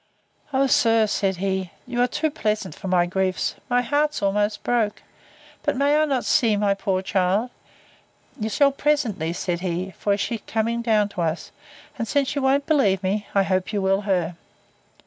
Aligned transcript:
O, 0.51 0.65
sir! 0.65 1.05
said, 1.05 1.35
he, 1.35 1.69
you 1.85 2.01
are 2.01 2.07
too 2.07 2.31
pleasant 2.31 2.73
for 2.73 2.87
my 2.87 3.05
griefs. 3.05 3.53
My 3.69 3.83
heart's 3.83 4.23
almost 4.23 4.63
broke. 4.63 5.03
But 5.61 5.77
may 5.77 5.95
I 5.95 6.05
not 6.05 6.25
see 6.25 6.57
my 6.57 6.73
poor 6.73 7.03
child? 7.03 7.51
You 8.39 8.49
shall 8.49 8.71
presently, 8.71 9.31
said 9.31 9.59
he; 9.59 9.91
for 9.91 10.17
she 10.17 10.33
is 10.37 10.41
coming 10.47 10.81
down 10.81 11.09
to 11.09 11.21
us; 11.21 11.51
and 11.99 12.07
since 12.07 12.33
you 12.33 12.41
won't 12.41 12.65
believe 12.65 13.03
me, 13.03 13.27
I 13.35 13.43
hope 13.43 13.71
you 13.71 13.79
will 13.79 14.01
her. 14.01 14.35